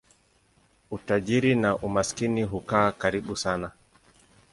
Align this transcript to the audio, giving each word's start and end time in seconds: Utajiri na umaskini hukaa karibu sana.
Utajiri 0.91 1.55
na 1.55 1.75
umaskini 1.77 2.43
hukaa 2.43 2.91
karibu 2.91 3.35
sana. 3.37 3.71